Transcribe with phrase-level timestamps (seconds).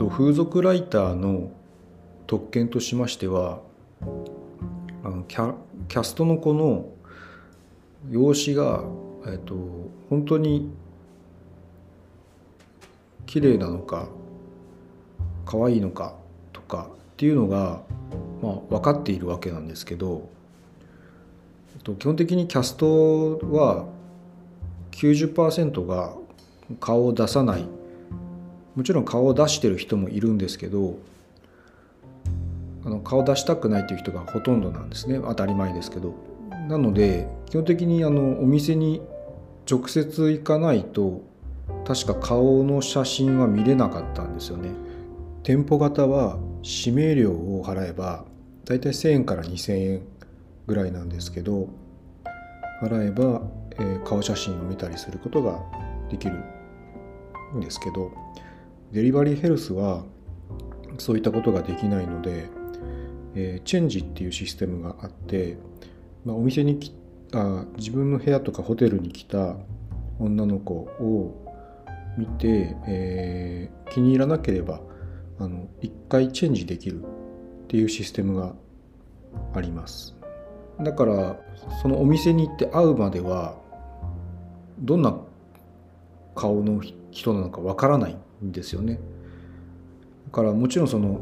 [0.00, 1.50] と風俗ライターの
[2.26, 3.60] 特権としましては
[5.04, 5.54] あのキャ
[5.88, 6.86] キャストの子の
[8.10, 8.82] 容姿が、
[9.30, 9.54] えっと、
[10.08, 10.72] 本当に
[13.26, 14.08] 綺麗なのか
[15.44, 16.14] 可愛いのか
[16.54, 17.82] とかっていうのが、
[18.40, 20.30] まあ、分かっているわけなんですけど
[21.74, 23.84] えっと基本的にキャストは
[24.92, 26.14] 90%が
[26.80, 27.79] 顔を出さない
[28.76, 30.98] もちろん顔を出してる人もいるんですけど
[32.84, 35.20] あの顔出したくないという人がほとんどなんですね。
[35.22, 36.14] 当たり前ですけど。
[36.68, 39.02] なので基本的にあのお店に
[39.70, 41.22] 直接行かないと
[41.84, 44.70] 確か顔の写真は見れなかったんですよね。
[45.42, 48.24] 店舗型は指名料を払えば
[48.64, 50.02] だいたい1000円から2000円
[50.66, 51.68] ぐらいなんですけど
[52.82, 55.60] 払えば、えー、顔写真を見たりすることが
[56.10, 56.36] できる
[57.56, 58.10] んですけど。
[58.92, 60.04] デリバリーヘルスは
[60.98, 62.48] そういったことができないので、
[63.34, 65.56] えー、チェンジっていうシステムがあって、
[66.24, 66.94] まあ、お店にき
[67.32, 69.56] あ自分の部屋とかホテルに来た
[70.18, 71.46] 女の子を
[72.18, 74.80] 見て、えー、気に入らなければ
[75.38, 77.06] あの1回チェンジできるっ
[77.68, 78.54] ていうシステムが
[79.54, 80.16] あります。
[80.80, 81.40] だから
[81.82, 83.56] そのお店に行って会うまでは
[84.80, 85.16] どんな
[86.34, 88.16] 顔の人なのかわからない。
[88.44, 88.98] んですよね。
[90.26, 91.20] だからもちろんその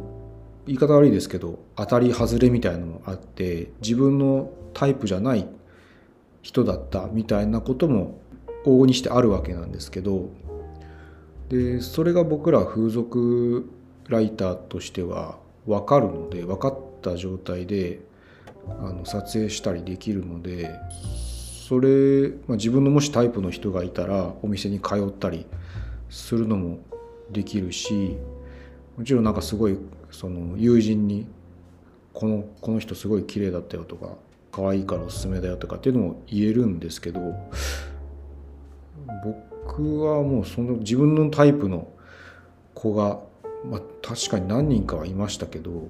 [0.67, 5.47] 言い方悪いですけど当たり外れみたいなのもあって自分のタイプじゃない
[6.43, 8.21] 人だったみたいなことも
[8.65, 10.29] 往々にしてあるわけなんですけど
[11.49, 13.71] でそれが僕ら風俗
[14.09, 18.01] ライターとしては分かるので分かった状態で
[18.67, 20.75] あの撮影したりできるので
[21.69, 25.47] それ、まあ、自分のもしタイプの人がいたらお店に通ったり
[26.11, 26.79] するのも
[27.31, 28.17] できるし
[28.97, 29.77] もちろんなんかすごい
[30.11, 31.27] その友人に
[32.13, 34.17] このこの人すごい綺麗だったよとか
[34.51, 37.21] 可愛いからおすすめだよとかっていうのも言えるんですけど
[39.25, 41.89] 僕はもうその自分のタイプの
[42.75, 43.21] 子が、
[43.65, 45.89] まあ、確かに何人かはいましたけど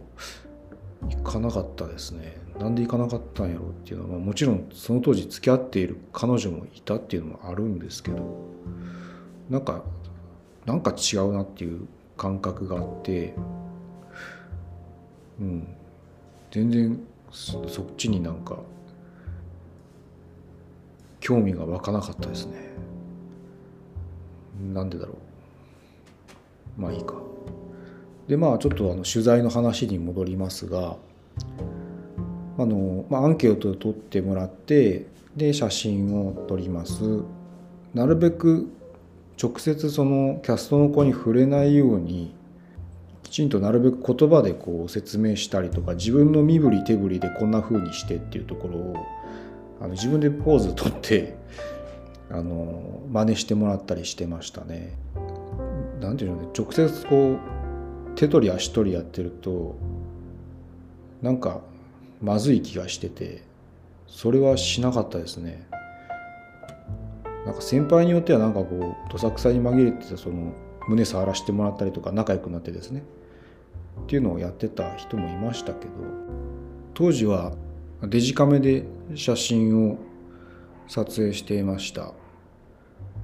[1.09, 2.37] 行かなかったですね。
[2.59, 8.19] なんで行かなかったんやろうっていうのは、もちろんその当時付き合っている彼女もいたっていうのもあるんですけど
[9.49, 9.85] なんか
[10.69, 13.35] なんか違うなっていう感覚があって
[15.41, 15.67] うん。
[16.51, 18.59] 全然そっちになんか
[21.21, 22.69] 興味が湧かなかったですね。
[24.75, 25.15] なんでだろ
[26.79, 26.81] う。
[26.81, 27.15] まあいいか。
[28.29, 30.97] でまあちょっとあの取材の話に戻りますが
[32.59, 37.23] あの、まあ、アンケートを取ってもらってで写真を撮ります。
[37.95, 38.71] なるべく
[39.41, 42.35] 直接そのキャストの子に触れないように
[43.23, 48.97] きちんとなるべく言葉でこう説明したりとか自分の身振り手振りでこんな風にしてっていうところを
[49.81, 51.37] あの自分でポーズ取って
[52.31, 54.97] あの真似してもらったりしてましたね。
[56.01, 57.39] なんていうのね直接こう
[58.17, 59.77] 手取り足取りやってると
[61.23, 61.61] なんか
[62.21, 63.43] まずい気がしてて
[64.07, 65.67] それはしなかったですね。
[67.49, 70.53] なんか先輩によってはなんかこうどさくさに紛れてたその
[70.87, 73.03] 胸触らせてもらったりとか仲良くなってですね。
[74.03, 75.93] っていうのをやってた人もいましたけど
[76.93, 77.55] 当時は
[78.03, 79.97] デジカメで写真を
[80.89, 82.13] 撮影していました。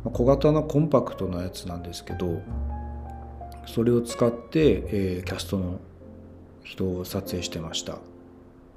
[0.04, 2.40] 小型なコンパクトなやつなんですけど
[3.66, 5.80] それを使って、えー、キャストの
[6.62, 7.98] 人を撮影してました。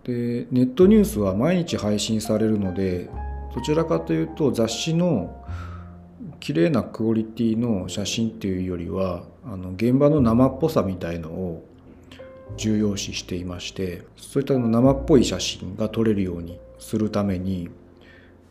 [0.04, 3.10] でネットニュースは毎日配信されるので
[3.58, 5.44] どちらかというと雑誌の
[6.40, 11.66] 綺麗なクオリティの写真っていうよりはあの現場の生っぽさみたいのを
[12.56, 17.72] 重要視していましてそういった生っぽい写真が撮れるようにするために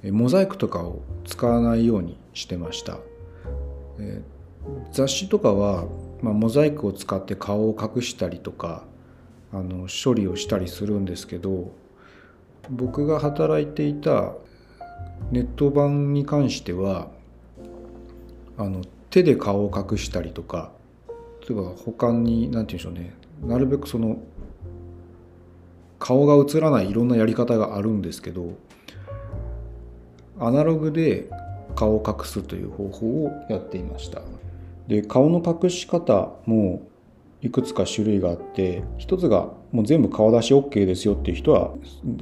[0.02, 2.98] モザイクとかを使わないようにしてました。
[4.90, 5.84] 雑誌とかは、
[6.20, 8.82] まあ、モザイクを使って顔を隠したりとか
[9.52, 11.70] あの処理をしたりするんですけど
[12.68, 14.34] 僕が働いていた
[15.30, 17.08] ネット版に関しては
[18.58, 20.72] あの手で顔を隠したりとか
[21.48, 23.14] 例えば他に何て言うんでしょうね。
[23.44, 24.18] なるべくその
[25.98, 28.54] 顔が映らないいろんなやり方があるんですけど
[30.38, 31.30] アナログで
[31.74, 34.22] 顔を隠すという方法をやっていました。
[34.88, 36.82] で顔の隠し方も
[37.46, 41.74] いくつか種類があって一つがもう全部顔出し OK ですよっていう人は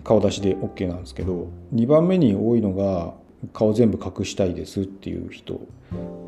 [0.04, 3.14] 顔出しで OK なんですけど2番目に多いのが
[3.54, 5.60] 顔全部隠したいですっていう人。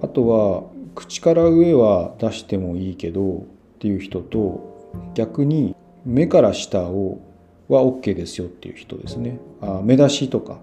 [0.03, 0.65] あとは
[0.95, 3.43] 口から上は出してもいいけどっ
[3.81, 5.77] ていう人と逆に
[6.07, 7.21] 目から下を
[7.69, 9.39] は OK ですよっていう人ですね。
[9.61, 10.61] あ目出しとか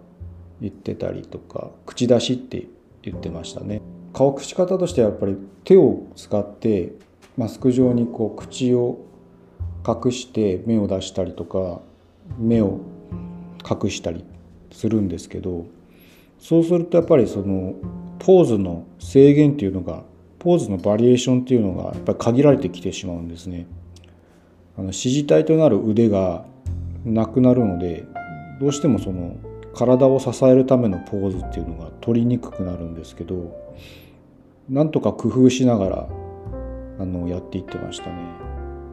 [0.59, 2.67] 言ってたりとか口出しって
[3.03, 3.81] 言ってましたね。
[4.11, 6.93] 顔口方としてはやっぱり手を使って
[7.37, 9.05] マスク状にこう口を
[9.87, 11.81] 隠して目を出したりとか
[12.37, 12.79] 目を
[13.69, 14.23] 隠したり
[14.71, 15.65] するんですけど
[16.39, 17.75] そうするとやっぱりその
[18.19, 20.03] ポーズの制限っていうのが
[20.39, 23.65] ポーズのバリエーションっていうのがやっぱり限られてきてしまうんですね。
[24.77, 26.45] あの支持体となる腕が
[27.05, 28.05] なくなるので
[28.59, 29.37] どうしてもその
[29.73, 33.55] 体を支えるためのポーズっていうのが取りにくくなるんですけど
[34.69, 36.07] なんとか工夫しながら
[37.03, 38.15] あのやっていってましたね。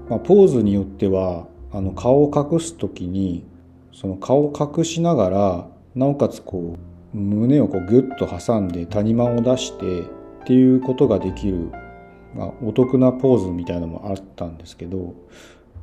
[0.08, 3.46] まあ、ポーズによってはあの顔を隠す時に
[3.92, 6.76] その顔を隠しながらなおかつこ
[7.14, 10.04] う胸をこうギュッと挟んで谷間を出してっ
[10.44, 11.70] ていうことができる、
[12.34, 15.14] まあ、お得なポーズみたいなのもあったんですけど、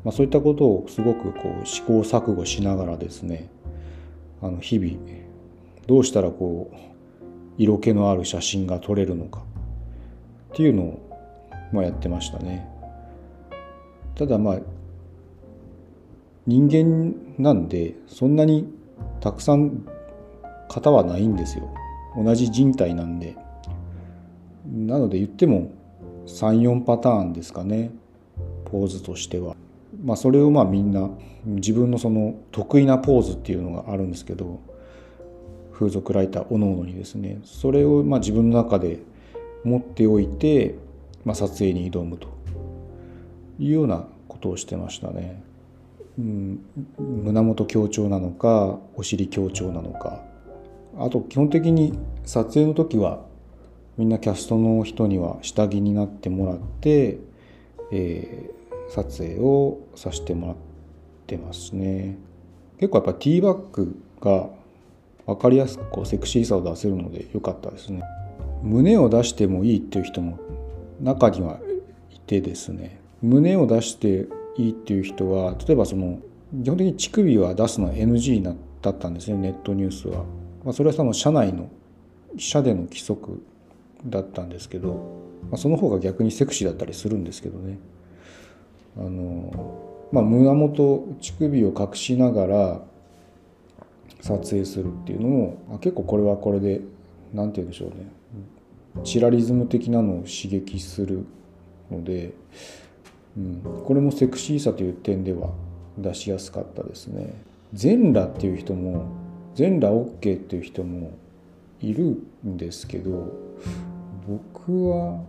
[0.04, 3.50] まあ、そういったことをすごくこう試行錯誤しながらですね
[4.42, 4.98] あの日々
[5.88, 6.78] どうしたらこう
[7.58, 9.42] 色気のある写真が撮れるのか
[10.54, 11.07] っていうのを、
[11.72, 12.68] まあ、やってましたね。
[14.16, 14.60] ただまあ
[16.48, 18.68] 人間なんでそんなに
[19.20, 19.86] たくさん
[20.70, 21.70] 型はないんですよ。
[22.16, 23.38] 同じ人体なんで。
[24.66, 25.72] なので言っても
[26.26, 27.92] 34パターンですかね。
[28.66, 29.56] ポーズとしては。
[30.04, 31.10] まあそれをまあみんな
[31.46, 34.60] 自分のその得意なポーズっていうのがあるんですけど
[35.74, 37.40] 風俗ライターおのおのにですね。
[37.44, 39.00] それをまあ自分の中で
[39.64, 40.76] 持っておいて、
[41.28, 42.30] まあ、撮影に挑むと。
[43.60, 45.44] いうようなことをしてましたね。
[46.18, 46.60] うん、
[47.00, 50.24] 胸元強調なのかお尻強調なのか。
[50.98, 53.26] あと基本的に撮影の時は
[53.98, 57.20] みんなキャストの人には下着になってもらって、
[57.92, 60.56] えー、撮影をさせてもらっ
[61.28, 62.18] てますね。
[62.80, 64.50] 結構やっぱティーバッグが
[65.26, 68.02] 分かりやすくこうセクシーさを出せるので良かったですね。
[68.64, 70.40] 胸を出してもいいっていう人も
[71.02, 71.60] 中には
[72.12, 74.28] いてですね胸を出して
[74.58, 76.20] いいっていう人は例えばその
[76.64, 78.44] 基本的に乳首は出すのは NG
[78.82, 80.24] だったんですねネットニュースは。
[80.64, 81.70] まあ、それはその社内の
[82.38, 83.42] 社での規則
[84.06, 84.94] だったんですけど、
[85.50, 87.80] まあ、その方が逆にセクシーだったりするんですけどね。
[88.98, 92.82] あのまあ、胸元乳首を隠しながら
[94.22, 96.82] 撮影するっていうのも、まあ、結構これはこれで
[97.34, 98.12] 何て言うんでしょうね
[99.04, 101.26] チラリズム的なのを刺激する
[101.90, 102.34] ので
[103.38, 105.52] うん、これもセクシーさという点では
[105.98, 107.34] 出しやすかったですね。
[107.74, 109.06] 全裸っていう人も
[109.54, 111.12] 全裸 OK っていう人も
[111.80, 113.32] いるんですけど
[114.28, 115.22] 僕は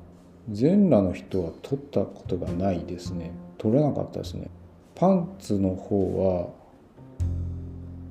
[0.50, 3.32] 全裸の人は取ったことがないですね。
[3.58, 4.48] 取れなかったですね。
[4.94, 6.52] パンツの方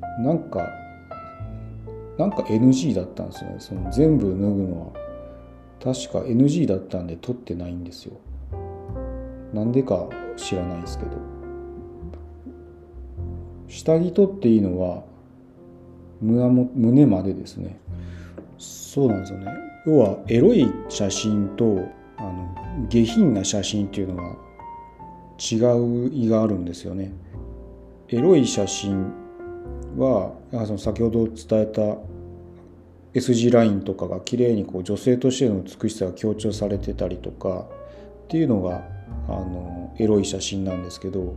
[0.03, 0.67] はなんか
[2.19, 3.55] なんか NG だったんですよね。
[3.59, 5.06] その全部脱ぐのは。
[5.83, 8.13] 確か NG だったんで取ってないんですよ。
[9.53, 11.11] なんでか知らないですけど。
[13.67, 15.03] 下着取っていいのは
[16.21, 17.79] 胸も胸までですね。
[18.57, 19.51] そうなんですよね。
[19.85, 21.79] 要はエロい写真と
[22.17, 24.35] あの下品な写真っていうのは
[25.39, 27.11] 違う意があるんですよね。
[28.09, 29.11] エロい写真
[29.97, 31.81] はその先ほど伝えた
[33.17, 37.65] S 字ラインとかが綺麗にこう女性としての美しさが強調されてたりとか
[38.25, 38.83] っていうのが
[39.27, 41.35] あのエロい写真なんですけど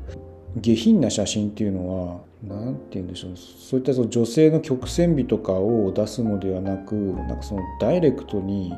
[0.57, 8.77] 下品な写真っていうのは何て言うんでしょうそういったその女性の曲線美とかを出すのではなくなんかそのダイレクトに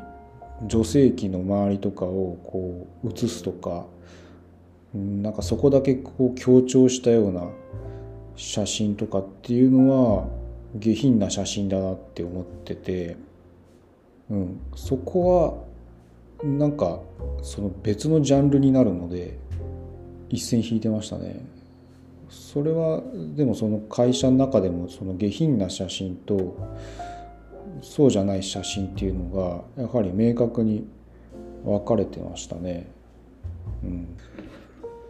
[0.65, 3.85] 女性器の周りとかをこう写すとか
[4.93, 7.49] なんかそこだけこう強調したような
[8.35, 10.42] 写真とかっていうのは
[10.75, 13.17] 下品な写真だなって思ってて、
[14.29, 15.63] うん、そこ
[16.43, 16.99] はなんか
[17.41, 19.37] その別のジャンルになるので
[20.29, 21.45] 一線引いてましたね。
[22.29, 23.03] それは
[23.35, 26.57] でもその会社の中でもその下品な写真と
[27.81, 30.87] そうじゃない写真っていうのがやはり明確に
[31.63, 32.87] 分かれてましたね。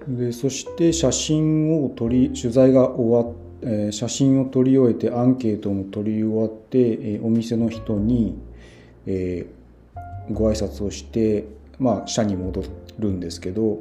[0.08, 8.38] うん、でそして写真を撮り取材が終わっえ写真を撮り終えてアンケートも取り終わって、えお店の人に、
[9.06, 11.46] えー、ご挨拶をして
[11.80, 12.64] まあ、社に戻
[13.00, 13.80] るんですけど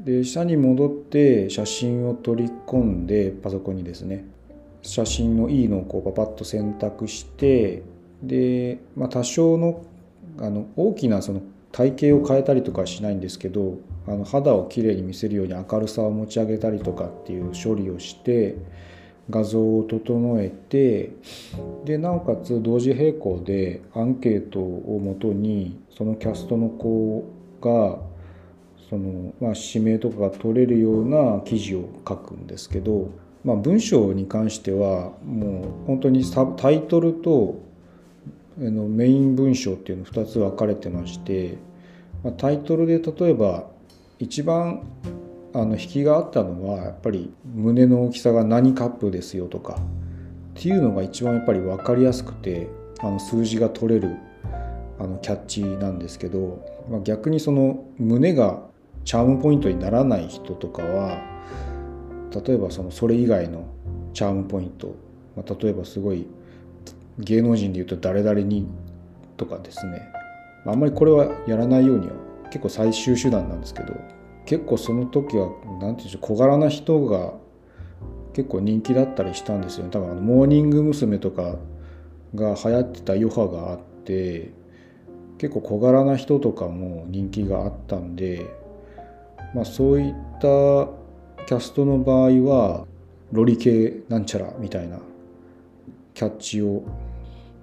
[0.00, 4.24] で社に戻って写真を取り込んでパソコンにですね
[4.82, 7.82] 写真のいいのをこうパパッと選択して
[8.22, 9.84] で、まあ、多少の
[10.38, 11.40] あの大きなその
[11.76, 13.74] 体型を変えたりとかしないんですけど
[14.08, 18.56] あの肌をきれいに見せるように明るさを持ち上げたりとかっていう処理をして
[19.28, 21.10] 画像を整えて
[21.84, 27.28] でなおかつ同時並行でアンケートをもとにそのキャストの子
[27.60, 27.98] が
[28.88, 33.10] その、まあ、指名とかが取れるような記事を書くんですけど、
[33.44, 36.24] まあ、文章に関してはもう本当に
[36.56, 37.65] タイトルと
[38.58, 41.58] のメイン文章っていうの2つ分かれてまして、
[42.24, 43.66] まあ、タイトルで例えば
[44.18, 44.82] 一番
[45.52, 49.78] あの引きがあったのはやっぱり胸の大きさが何カップですよとか
[50.58, 52.68] っていうのが一番やっぱり分かりやすくて
[53.00, 54.16] あの数字が取れる
[54.98, 58.62] あのキャッチなんですけど、まあ、逆にその胸が
[59.04, 61.22] チャームポイントにならない人とかは
[62.46, 63.66] 例えばそのそれ以外の
[64.14, 64.94] チャームポイント、
[65.36, 66.26] まあ、例えばすごい
[67.18, 68.66] 芸能人でいうと誰々に
[69.36, 70.12] とかですね
[70.64, 72.14] あんまりこれはやらないようには
[72.50, 73.94] 結構最終手段なんですけど
[74.44, 77.34] 結構その時は何て言うんでしょう小柄な人が
[78.34, 81.18] 結構人気だったりしたんですよね多分あのモーニング娘。
[81.18, 81.56] とか
[82.34, 84.52] が流行ってた余波があって
[85.38, 88.46] 結構小柄な人とかも人気があったんで、
[89.54, 90.88] まあ、そういった
[91.46, 92.86] キャストの場合は
[93.32, 94.98] ロリ系なんちゃらみたいな
[96.14, 96.82] キャッチを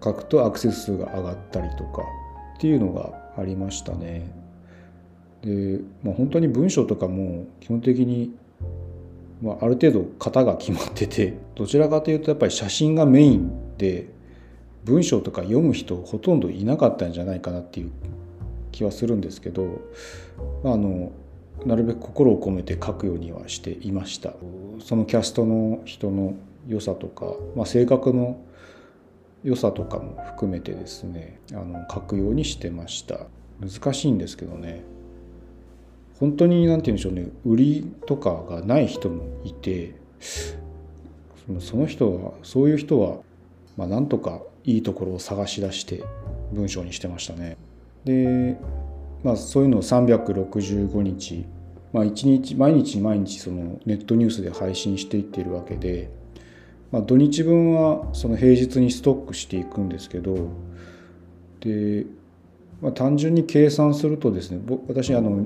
[0.04, 2.04] 書くとアクセス数が上がったりとか
[2.58, 4.32] っていうのがありましたね。
[5.42, 8.36] で、まあ、本当に文章とかも基本的に、
[9.42, 14.10] まあ、ある程度型が決まっててどちらかというとやっぱり写真がメインで
[14.86, 17.92] 文章とか読む人ほとんどいなかったんじゃないかなっていう
[18.72, 19.82] 気はするんですけど、
[20.66, 21.12] あ、あの
[21.66, 24.34] なるべく心を込めて書くようにはしていました
[24.84, 26.34] そのキャストの人の
[26.68, 28.42] 良さとか、まあ、性格の
[29.44, 33.28] 良さとかも含めてですねあの書くようにしてました。
[33.60, 34.84] 難しいんですけどね。
[36.20, 39.96] 本当に何て言うんでしょうね売りとかがない人もいて
[41.60, 43.18] その人はそういう人は、
[43.76, 46.04] まあ、なんとかいいところを探し出して
[46.54, 47.58] 文章にしてましたね。
[48.06, 48.58] で
[49.24, 51.46] まあそういうのを365日
[51.94, 56.10] まあ、1日毎日毎日そのネットニュースで配信していっているわけで
[56.94, 60.50] まあ、土日分はその平日にストックしていくんですけど
[61.60, 62.06] で、
[62.84, 65.44] まあ、単純に計算するとですね私あの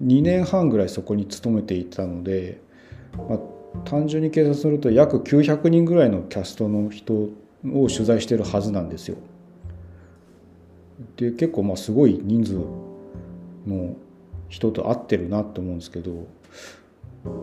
[0.00, 2.60] 2年半ぐらいそこに勤めていたので、
[3.28, 3.38] まあ、
[3.84, 7.30] 単純に計算すると約900人ぐらいのキャストの人を
[7.64, 9.16] 取材してるはずなんですよ。
[11.16, 12.54] で結構まあすごい人数
[13.66, 13.96] の
[14.48, 16.28] 人と会ってるなと思うんですけど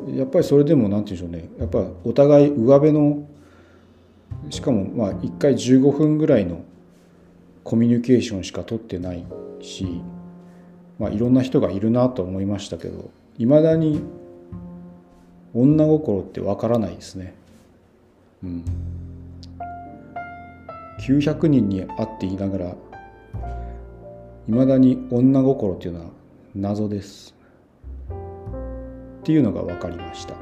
[0.08, 3.28] やっぱりそれでも何て言うんでしょうねやっぱお互い上辺の
[4.50, 6.64] しかもまあ1回15分ぐらいの
[7.64, 9.26] コミュニケーションしか取ってない
[9.62, 10.02] し、
[11.00, 14.02] まあ、いろんな人がいるなと思いましたけどいまだに
[15.54, 17.34] 女心ってわからないですね。
[18.44, 18.66] うん、
[21.02, 22.76] 900人に会っていながらい
[24.48, 26.06] まだに女心っていうのは
[26.56, 27.37] 謎です。
[29.28, 30.36] っていうのが分かりました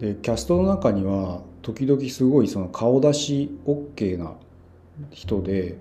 [0.00, 4.32] でキャストの中には時々すごいその顔出し OK な
[5.12, 5.78] 人で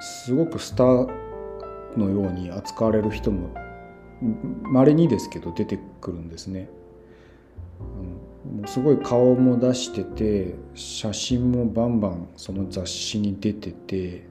[0.00, 3.50] すごくスターのように扱われる人も
[4.62, 6.70] まれにですけど出てくるんですね。
[7.78, 14.26] もうすごい顔も出してて写真もバンバンその雑誌に出てて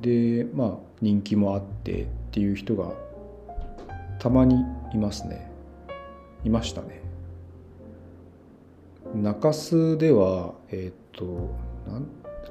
[0.00, 2.94] でまあ人気もあってっていう人が
[4.18, 5.50] たまにいますね。
[6.44, 7.02] いましたね。
[9.14, 11.50] 中洲ではえっ、ー、と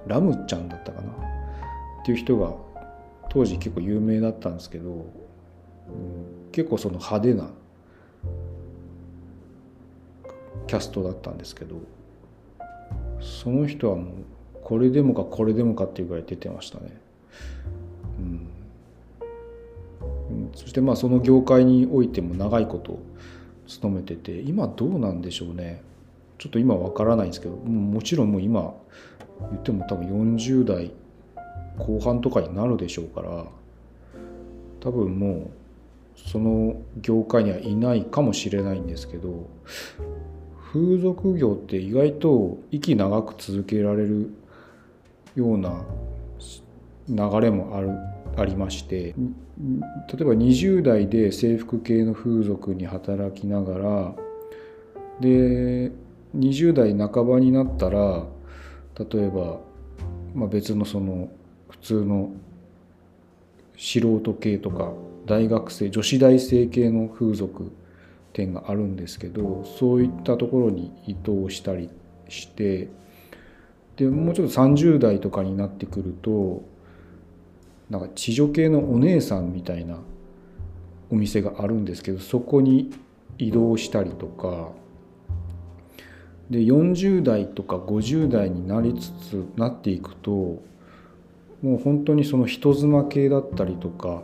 [0.07, 1.11] ラムちゃんだったかな？
[1.11, 2.53] っていう人が
[3.29, 5.05] 当時結構有名だったんですけど、うん、
[6.51, 7.49] 結構その派手な
[10.67, 11.75] キャストだったんですけど
[13.19, 14.05] その人はもう
[14.63, 16.99] これでもかこれでもかっていうぐらい出てましたね。
[20.57, 22.97] そしてまあその業界においても長いこと
[23.67, 25.83] 勤めてて今どうなんでしょうね。
[26.39, 28.73] ちょっと今わからないんですけどもちろんもう今
[29.51, 30.91] 言っても多分40代
[31.77, 33.45] 後半とかになるでしょうから
[34.79, 35.51] 多分も
[36.15, 39.47] うその業界にはいないかもしれないんですけど
[40.71, 44.31] 風俗業って意外と息長く続けられる
[45.35, 45.83] ような
[47.09, 47.89] 流れもある
[48.37, 49.15] ありまして
[50.13, 54.15] 例えば20代で制服系の風俗に働きながら
[55.19, 55.91] で
[56.35, 58.25] 20代半ばになったら
[58.99, 59.59] 例えば、
[60.35, 61.29] まあ、別のその
[61.69, 62.31] 普通の
[63.75, 64.91] 素人系とか
[65.25, 67.71] 大学生女子大生系の風俗
[68.33, 71.89] 店があるんですけどそういったところに移動したり
[72.29, 72.89] して
[73.95, 76.63] でもうちょっと30代とかになってくると
[77.89, 79.97] なんか地女系のお姉さんみたいな
[81.09, 82.91] お店があるんですけどそこに
[83.37, 84.71] 移動したりとか。
[86.49, 90.31] で40代とか50代になりつつなっていくと
[91.61, 94.21] もう本当にその人妻系だったりとか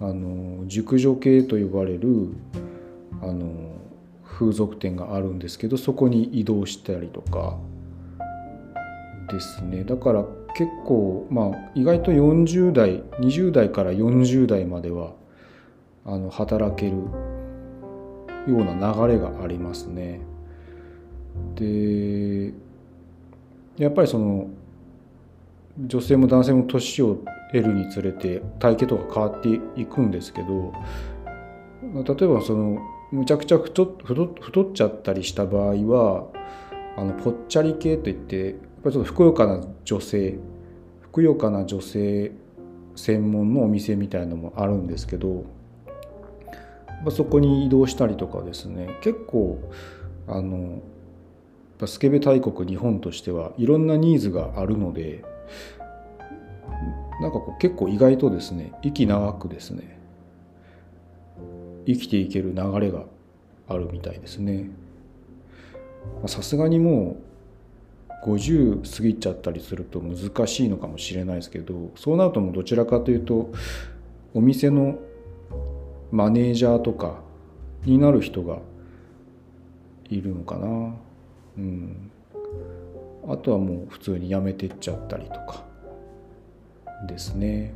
[0.00, 2.28] あの熟女系と呼ばれる
[3.22, 3.76] あの
[4.24, 7.56] 風俗店があるんですけどそこに移動したりとか
[9.30, 9.84] ですね。
[9.84, 10.24] だから
[10.58, 15.12] 結構まあ意外と40代20代から40代までは
[16.04, 17.04] あの働けるよ
[18.48, 20.20] うな流れがありますね。
[21.54, 22.52] で
[23.76, 24.48] やっぱりその
[25.78, 27.20] 女性も男性も年を
[27.52, 30.72] 得るにつれて体型とか変わっていくんですけど
[31.82, 32.80] 例えばその
[33.12, 33.84] むちゃくちゃ太
[34.40, 36.26] 太っちゃったりした場合は
[36.96, 40.38] あのぽっちゃり系といってぱりちょっとふくよかな女性
[41.00, 42.32] ふくよかな女性
[42.96, 45.44] 専門のお店みたいのもあるんですけど
[47.10, 49.58] そこに移動したりとかですね結構
[50.26, 50.80] あの
[51.86, 55.24] スケベ大国日本としてはいろんなニーズがあるので
[57.20, 59.98] なんかこう結構意外とですね息長くですね
[61.86, 63.04] 生きていける流れが
[63.68, 64.70] あるみたいですね。
[66.26, 67.27] さすがにもう
[68.24, 73.52] 50過ぎちゃったりすると難しいのかもしれないですけどそうなるともうどちらかというと
[74.34, 74.98] お店の
[76.10, 77.20] マネージャーとか
[77.84, 78.58] になる人が
[80.08, 80.94] いるのかな。
[81.58, 82.10] うん。
[83.28, 85.64] あとはもう普通に辞めてっちゃったりとか
[87.06, 87.74] ですね。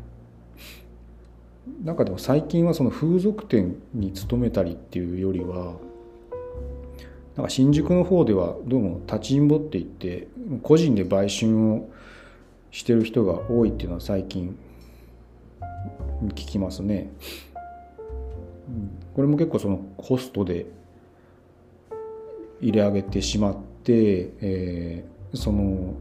[1.85, 5.77] なんかでも最近はその風俗店に勤めたりっていうよりは
[7.37, 10.29] なんか新宿の方ではどうも立ちんぼっていって
[10.63, 11.91] 個人で売春を
[12.71, 14.59] してる人が多いっていうのは最近
[16.29, 17.11] 聞きますね。
[19.15, 20.67] これも結構そのコストで
[22.61, 25.95] 入れ上げてしまって、えー、その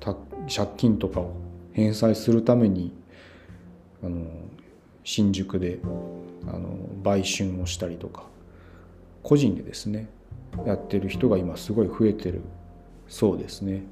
[0.00, 1.34] 借金とかを
[1.72, 2.92] 返済するために
[4.02, 4.26] あの
[5.04, 5.78] 新宿で
[6.46, 8.24] あの売春をしたりとか
[9.22, 10.08] 個人でですね
[10.66, 12.42] やってる人が今すごい増えてる
[13.08, 13.82] そうですね。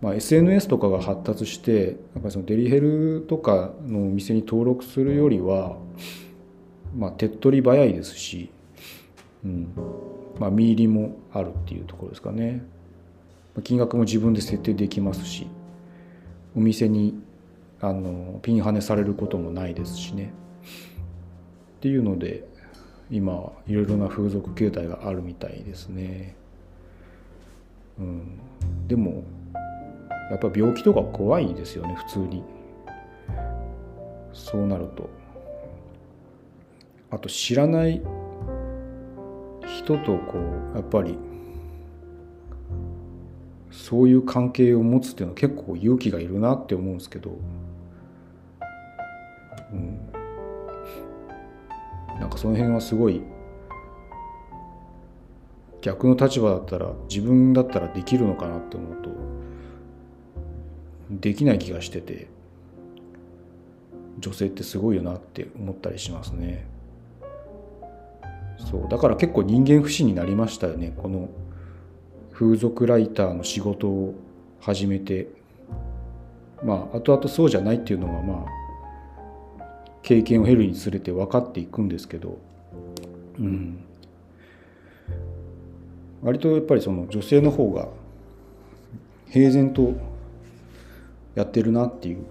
[0.00, 5.78] まあ、SNS とかが発達してやっぱりそのデリヘルとかのお店に登録するよりは、
[6.94, 8.50] まあ、手っ取り早いですし、
[9.44, 9.72] うん
[10.38, 12.62] まあ、見入りもあるっていうところですかね。
[13.62, 15.46] 金額も自分で設定できますし
[16.56, 17.22] お店に
[17.80, 20.32] あのピンハネされることもないですしね
[21.76, 22.48] っていうので
[23.10, 26.34] 今いろいろな風俗形態があるみたいですね。
[27.98, 28.38] うん、
[28.88, 29.24] でも
[30.30, 32.42] やっぱ病気とか怖いですよね普通に。
[34.32, 35.08] そうなると。
[37.10, 38.02] あと知らない
[39.66, 40.38] 人とこ
[40.72, 41.16] うやっぱり
[43.70, 47.38] そういう関係を持つっていうのは結構勇気がいるなって思うんですけど、
[52.20, 53.22] なんかその辺はすごい
[55.80, 59.10] 逆の立場だったら自分だったらできるのかなって思うと
[61.10, 62.28] できない気がしてて
[64.18, 66.66] 女性ってすごいよなって思ったりしますね。
[68.56, 70.94] そうだから結構人間不信になりましたよね。
[70.96, 71.28] この
[72.32, 74.14] 風俗ライターの仕事を
[74.60, 75.28] 始めて。
[76.62, 78.63] まあ後々そうじゃないっていうのはまあ
[80.04, 82.38] 経験を経るにつれて分かっていくんですけど
[83.38, 83.84] うん。
[86.22, 87.88] 割とやっぱりその女性の方が
[89.28, 89.94] 平然と
[91.34, 92.24] やってるなっていう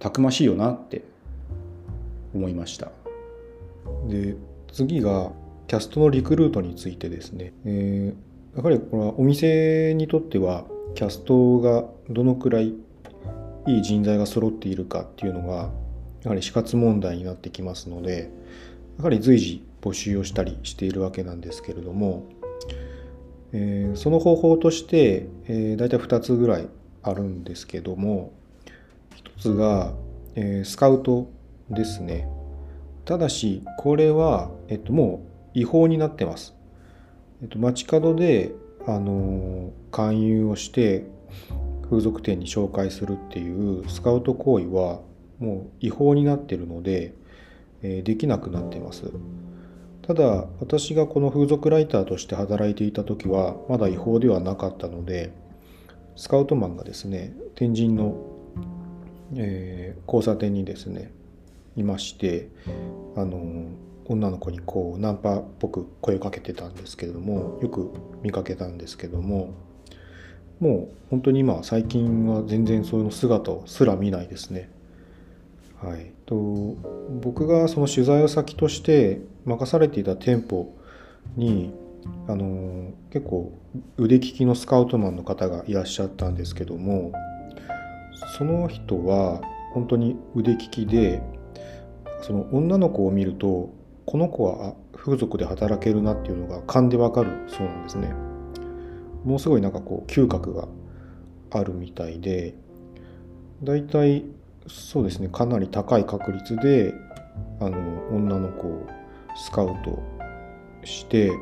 [0.00, 1.04] たくましいよなって
[2.34, 2.90] 思いました。
[4.08, 4.34] で
[4.72, 5.30] 次が
[5.68, 10.64] キャストのリクルートについてですね、えーやはりこれはお店にとっては
[10.94, 12.74] キャストがどのくらい
[13.66, 15.70] いい人材が揃っているかっていうのが
[16.24, 18.30] やはり死活問題になってきますので
[18.98, 22.24] やはり随時募集をしたりしているわけなんですけれども、
[23.52, 26.68] えー、その方法として、えー、大体2つぐらい
[27.02, 28.32] あるんですけども
[29.38, 29.92] 1つが、
[30.34, 31.30] えー、スカウト
[31.70, 32.28] ですね。
[33.04, 35.22] ただしこれは、えっと、も
[35.54, 36.54] う違法になってます。
[37.42, 38.52] えっと、街角で、
[38.86, 41.06] あの勧誘をして
[41.88, 45.00] 風俗店に紹介するっていうスカウト行為は
[45.38, 47.14] もう違法になってるので、
[47.82, 49.04] えー、できなくなってます
[50.02, 55.32] ただ私がこの風俗ライターとして働いていた時はまだ違法ではなかったので
[56.16, 58.14] スカウトマンがですね天神の、
[59.36, 61.10] えー、交差点にですね
[61.76, 62.48] いまして
[63.16, 63.66] あの
[64.06, 67.90] 女の子にこうナンパっぽく声をかけてたんですけれどもよく
[68.22, 69.54] 見かけたんですけども
[70.60, 74.70] もう本当に今最近は全然その姿すら見ないですね。
[75.84, 76.34] はい、と
[77.20, 80.74] 僕がその取材を先として任されていた店舗
[81.36, 81.74] に
[82.26, 83.52] あの結構
[83.98, 87.12] 腕利きのスカウトマンの方がいらっしゃったんですけども
[88.38, 89.42] その人は
[89.74, 91.22] 本当に腕利きで
[92.22, 93.70] その女の子を見ると
[94.06, 98.08] この子は風俗で働けるなっていうのが勘でわかるそうなんですね。
[99.24, 100.68] ものすごいなんかこう嗅覚が
[101.50, 102.54] あるみたいで
[103.62, 104.24] だいたい
[104.66, 106.94] そうですねかなり高い確率で
[107.60, 107.78] あの
[108.10, 108.86] 女の子を
[109.36, 110.02] スカウト
[110.84, 111.32] して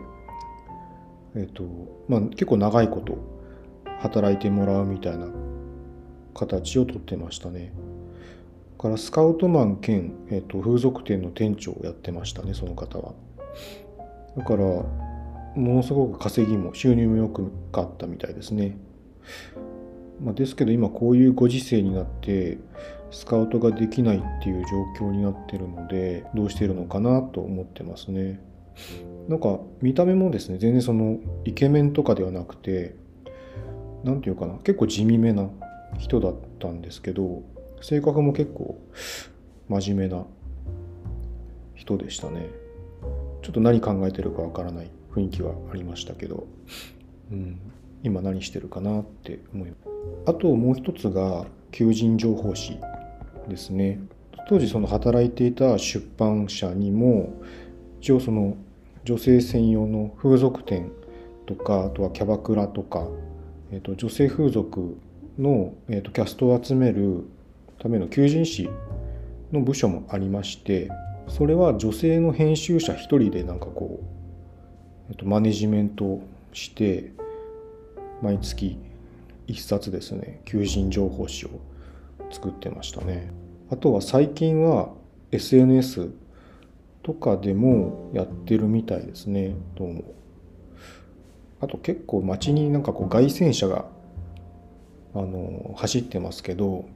[1.34, 1.64] えっ、と
[2.08, 3.16] まあ結構長いこと
[4.00, 5.28] 働いてもらうみたいな
[6.34, 7.72] 形をとってましたね。
[8.82, 13.14] からスカウトマン兼、えーと、風俗店の店長をやってましたねその方は。
[14.36, 14.86] だからも
[15.54, 18.76] のすごく稼ぎも収入も良くかったみたいですね。
[20.20, 22.58] まあ、ですけど今こういうご時世になって
[23.12, 24.64] スカウトができないっていう
[24.98, 28.40] 状況になってるのでどうしてるのかなと思ってますね。
[29.28, 32.96] なんか見た目もですね全然そのイケメンとかではなくて
[34.02, 35.48] 何て言うかな結構地味めな
[35.98, 37.42] 人だったんですけど
[37.82, 38.80] 性格も結構
[39.68, 40.24] 真面目な
[41.74, 42.48] 人でしたね。
[43.42, 46.46] ちょっと何考えてるかわからない雰囲気はありましたけど、
[47.32, 47.60] うん、
[48.04, 49.80] 今何してるかなって思います。
[50.26, 52.78] あともう一つが求人情報誌。
[53.48, 54.00] ですね。
[54.48, 57.32] 当時その働いていた出版社にも
[58.00, 58.56] 一応その
[59.04, 60.92] 女性専用の風俗店
[61.46, 63.06] とかあとはキャバクラとか、
[63.70, 64.96] えー、と女性風俗
[65.38, 67.24] の、えー、とキャストを集める
[67.78, 68.68] ための求人誌
[69.52, 70.90] の部署もありまして
[71.28, 74.04] それは女性の編集者一人でなんかこう、
[75.10, 76.20] えっと、マネジメント
[76.52, 77.12] して
[78.22, 78.78] 毎月
[79.46, 81.50] 一冊ですね求人情報誌を
[82.32, 83.30] 作ってましたね。
[83.70, 84.90] あとは最近は
[85.30, 86.10] SNS
[87.02, 89.54] とかでもやってるみたいですね。
[89.76, 90.02] どうも。
[91.60, 93.84] あと結構街になんかこう外線車が
[95.14, 96.86] あの走ってますけど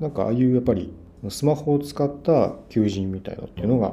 [0.00, 0.94] なんかああいうやっぱり
[1.28, 3.92] スマホを使った求人みたいなっていうのが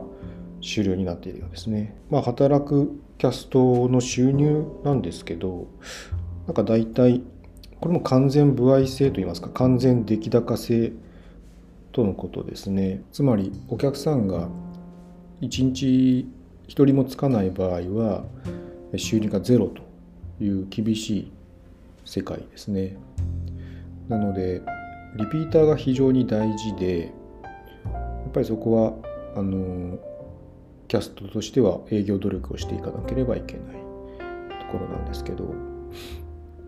[0.61, 1.95] 主流になっているようですね。
[2.09, 5.67] まあ働くキャストの収入なんですけど
[6.47, 7.21] なんか大体
[7.83, 10.93] これも完全歩合制といいますか完全出来高制
[11.91, 13.03] とのことですね。
[13.11, 14.47] つまりお客さんが
[15.41, 16.25] 1日
[16.69, 18.23] 1人もつかない場合は
[18.95, 19.81] 収入がゼロと
[20.41, 21.31] いう厳しい
[22.05, 22.95] 世界ですね。
[24.07, 24.61] なので
[25.17, 27.09] リピーターが非常に大事でや
[28.29, 29.99] っぱりそこはあの
[30.87, 33.75] キャストとしては営業努力をしていかなければいけない
[34.61, 35.53] ところなんですけど、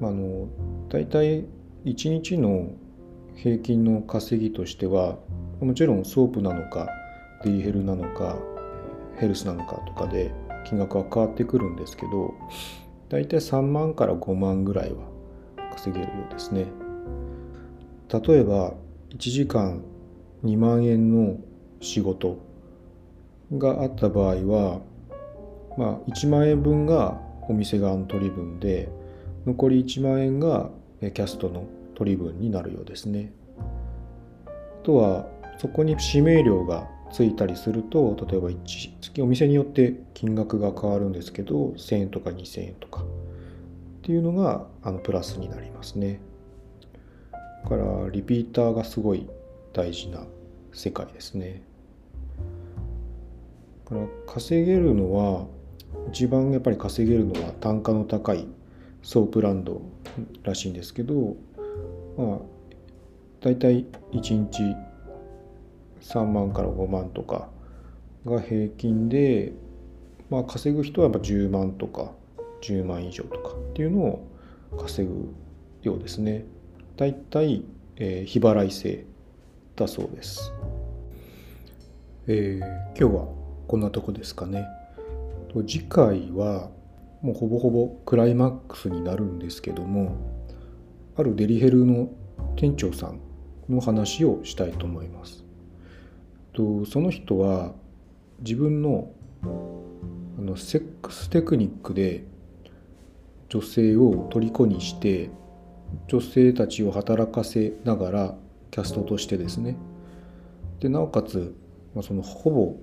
[0.01, 0.47] あの
[0.89, 1.45] 大体
[1.85, 2.71] 1日の
[3.35, 5.17] 平均の稼ぎとしては
[5.59, 6.89] もちろんソープなのか
[7.43, 8.37] デリヘルなのか
[9.17, 10.33] ヘルスなのかとかで
[10.65, 12.33] 金額は変わってくるんですけど
[13.09, 14.97] 大体3万から5万ぐらいは
[15.73, 16.65] 稼げるようですね。
[18.11, 18.73] 例えば
[19.09, 19.83] 1時間
[20.43, 21.37] 2万円の
[21.81, 22.37] 仕事
[23.51, 24.81] があった場合は、
[25.77, 28.89] まあ、1万円分がお店側の取り分で
[29.45, 30.69] 残り1万円が
[31.01, 33.31] キャストの取り分になるようですね。
[34.47, 34.51] あ
[34.83, 35.27] とは
[35.57, 43.05] そこに指名料がついたりすると例えば月お店によって金額が変わるんですけど1000円とか2000円とかっ
[44.01, 46.19] ていうのがあのプラスになりますね。
[47.65, 49.27] からリピーターがすごい
[49.73, 50.23] 大事な
[50.71, 51.63] 世界ですね。
[53.85, 55.47] だから稼げるのは
[56.09, 58.47] 一番やっぱり稼げるのは単価の高い
[59.05, 59.83] ソープランド
[60.41, 61.35] らしいんですけど
[62.17, 62.39] まあ
[63.39, 64.75] 大体1日
[66.01, 67.47] 3万から5万とか
[68.25, 69.53] が平均で、
[70.31, 72.13] まあ、稼ぐ人はやっぱ10万とか
[72.63, 74.27] 10万以上とかっていうのを
[74.79, 75.31] 稼ぐ
[75.83, 76.45] ようですね。
[76.97, 77.63] 大体、
[77.97, 79.05] えー、日払い制
[79.75, 80.51] だそうです、
[82.25, 83.27] えー、今日は
[83.67, 84.65] こんなとこですかね
[85.67, 86.69] 次回は
[87.25, 90.15] もうほぼほぼクライマックスになるんですけども
[91.17, 92.09] あるデリヘルの
[92.55, 93.19] 店長さん
[93.67, 95.43] の話をしたいと思います。
[96.53, 97.73] とその人は
[98.41, 99.11] 自分の
[99.41, 102.25] あのセックステクニックで
[103.49, 105.31] 女性を虜にして
[106.07, 108.35] 女性たちを働かせながら
[108.69, 109.77] キャストとしてですね
[110.79, 111.55] でなおかつ、
[111.95, 112.75] まあ、そのほぼ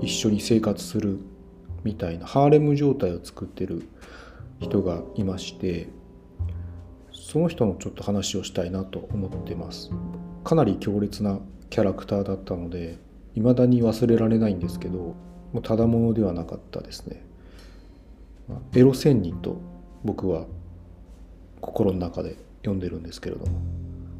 [0.00, 1.20] 一緒に生活する
[1.84, 3.88] みたいなハーレム状態を作ってる
[4.60, 5.88] 人がいまして
[7.12, 9.90] その人のちょっと話をしたいなと思ってます。
[10.44, 11.38] かなり強烈な
[11.70, 12.98] キャラクターだったので
[13.34, 17.24] 未だに忘れられないんですけどもうただものではなかったですね。
[18.74, 19.60] エロ仙人と
[20.04, 20.46] 僕は
[21.60, 23.62] 心の中で読んでるんですけれども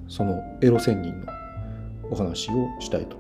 [0.08, 1.26] そのエロ仙人の
[2.10, 3.16] お話をしたいと、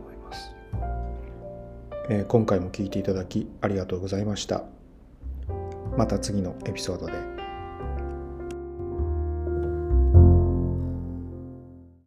[2.08, 4.64] え、今回も聞いていただきありがとうございました。
[5.96, 7.31] また次のエピソードで。